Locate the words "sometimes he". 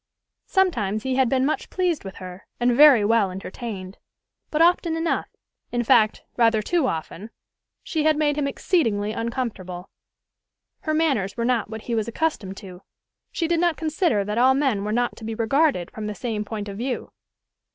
0.47-1.13